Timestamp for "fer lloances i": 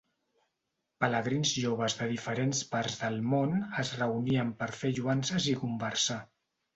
4.79-5.55